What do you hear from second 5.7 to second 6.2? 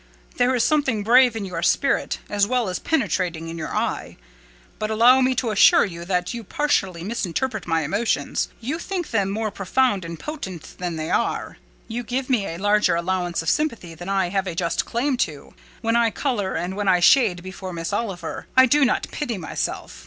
you